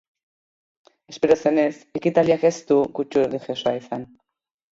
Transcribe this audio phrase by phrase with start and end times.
[1.13, 4.09] Espero zenez, ekitaldiak ez du kutsu erlijiosoa izan.